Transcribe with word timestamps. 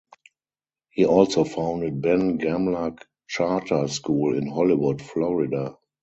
He 0.89 1.05
also 1.05 1.43
founded 1.43 2.01
Ben 2.01 2.39
Gamla 2.39 2.97
Charter 3.27 3.87
School 3.87 4.35
in 4.35 4.47
Hollywood, 4.47 4.99
Florida. 4.99 5.75